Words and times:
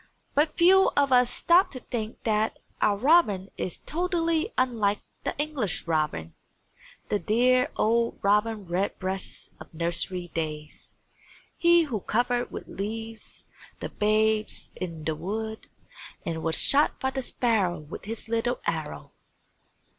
But 0.33 0.57
few 0.57 0.89
of 0.97 1.11
us 1.11 1.29
stop 1.29 1.69
to 1.69 1.79
think 1.79 2.23
that 2.23 2.57
our 2.81 2.97
robin 2.97 3.51
is 3.55 3.77
totally 3.85 4.51
unlike 4.57 4.99
the 5.23 5.37
English 5.37 5.85
robin, 5.85 6.33
the 7.09 7.19
dear 7.19 7.69
old 7.75 8.17
Robin 8.23 8.65
Redbreast 8.65 9.51
of 9.59 9.71
nursery 9.75 10.29
days; 10.33 10.91
he 11.55 11.83
who 11.83 11.99
covered 11.99 12.49
with 12.49 12.67
leaves 12.67 13.43
the 13.79 13.89
Babes 13.89 14.71
in 14.75 15.03
the 15.03 15.13
Wood 15.13 15.67
and 16.25 16.41
was 16.41 16.55
shot 16.59 16.99
by 16.99 17.11
the 17.11 17.21
Sparrow 17.21 17.77
with 17.77 18.05
his 18.05 18.27
little 18.27 18.59
arrow! 18.65 19.11